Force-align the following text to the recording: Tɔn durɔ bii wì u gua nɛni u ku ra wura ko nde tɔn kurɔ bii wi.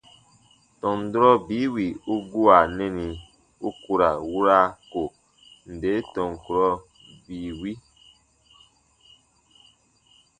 Tɔn 0.79 0.97
durɔ 1.11 1.31
bii 1.47 1.67
wì 1.73 1.85
u 2.13 2.15
gua 2.31 2.57
nɛni 2.77 3.05
u 3.67 3.69
ku 3.81 3.91
ra 3.99 4.09
wura 4.31 4.59
ko 4.91 5.01
nde 5.73 5.91
tɔn 6.13 6.31
kurɔ 6.43 6.69
bii 7.25 7.51
wi. 7.59 7.71